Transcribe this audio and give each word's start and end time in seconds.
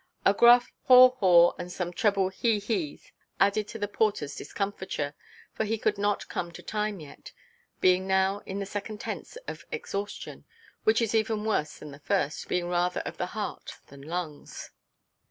A 0.25 0.33
gruff 0.33 0.71
haw–haw 0.85 1.51
and 1.59 1.71
some 1.71 1.93
treble 1.93 2.29
he–heʼs 2.29 3.11
added 3.39 3.67
to 3.67 3.77
the 3.77 3.87
porterʼs 3.87 4.35
discomfiture, 4.35 5.13
for 5.53 5.63
he 5.63 5.77
could 5.77 5.99
not 5.99 6.27
come 6.27 6.51
to 6.53 6.63
time 6.63 6.99
yet, 6.99 7.31
being 7.81 8.07
now 8.07 8.41
in 8.47 8.57
the 8.57 8.65
second 8.65 8.99
tense 8.99 9.35
of 9.47 9.63
exhaustion, 9.71 10.45
which 10.85 11.03
is 11.03 11.13
even 11.13 11.45
worse 11.45 11.77
than 11.77 11.91
the 11.91 11.99
first, 11.99 12.47
being 12.47 12.67
rather 12.67 13.01
of 13.01 13.17
the 13.17 13.27
heart 13.37 13.73
than 13.89 14.01
lungs. 14.01 14.71